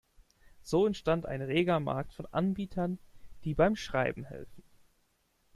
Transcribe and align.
So 0.63 0.87
entstand 0.87 1.27
ein 1.27 1.43
reger 1.43 1.79
Markt 1.79 2.15
von 2.15 2.25
Anbietern, 2.25 2.97
die 3.43 3.53
beim 3.53 3.75
Schreiben 3.75 4.23
helfen. 4.23 4.63